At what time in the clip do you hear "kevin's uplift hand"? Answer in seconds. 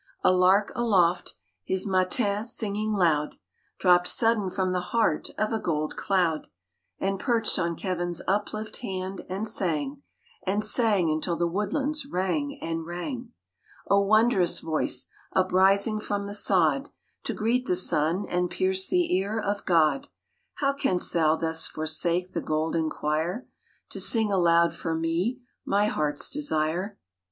7.75-9.23